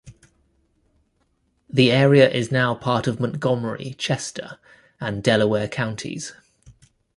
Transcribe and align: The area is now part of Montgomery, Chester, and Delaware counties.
The 1.69 1.91
area 1.91 2.27
is 2.27 2.51
now 2.51 2.73
part 2.73 3.05
of 3.05 3.19
Montgomery, 3.19 3.93
Chester, 3.99 4.57
and 4.99 5.21
Delaware 5.23 5.67
counties. 5.67 6.33